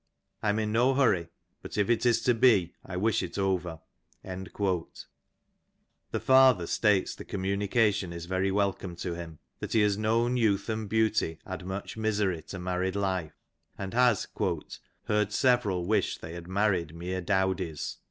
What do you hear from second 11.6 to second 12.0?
much